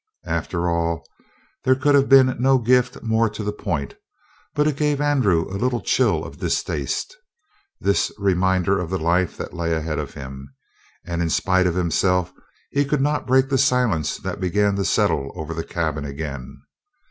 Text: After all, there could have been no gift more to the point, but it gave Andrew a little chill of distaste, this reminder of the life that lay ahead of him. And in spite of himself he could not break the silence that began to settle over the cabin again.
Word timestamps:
After 0.25 0.67
all, 0.67 1.07
there 1.63 1.75
could 1.75 1.93
have 1.93 2.09
been 2.09 2.35
no 2.39 2.57
gift 2.57 3.03
more 3.03 3.29
to 3.29 3.43
the 3.43 3.53
point, 3.53 3.93
but 4.55 4.65
it 4.65 4.75
gave 4.75 4.99
Andrew 4.99 5.47
a 5.51 5.61
little 5.61 5.79
chill 5.79 6.25
of 6.25 6.39
distaste, 6.39 7.15
this 7.79 8.11
reminder 8.17 8.79
of 8.79 8.89
the 8.89 8.97
life 8.97 9.37
that 9.37 9.53
lay 9.53 9.73
ahead 9.75 9.99
of 9.99 10.15
him. 10.15 10.51
And 11.05 11.21
in 11.21 11.29
spite 11.29 11.67
of 11.67 11.75
himself 11.75 12.33
he 12.71 12.83
could 12.83 13.01
not 13.01 13.27
break 13.27 13.49
the 13.49 13.59
silence 13.59 14.17
that 14.17 14.39
began 14.41 14.75
to 14.77 14.85
settle 14.85 15.31
over 15.35 15.53
the 15.53 15.63
cabin 15.63 16.03
again. 16.05 16.63